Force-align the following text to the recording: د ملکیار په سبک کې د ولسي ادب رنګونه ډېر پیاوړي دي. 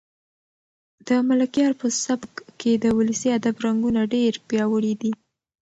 د 1.07 1.09
ملکیار 1.29 1.73
په 1.81 1.87
سبک 2.03 2.31
کې 2.59 2.71
د 2.83 2.85
ولسي 2.97 3.29
ادب 3.37 3.55
رنګونه 3.65 4.01
ډېر 4.13 4.33
پیاوړي 4.47 4.93
دي. 5.01 5.11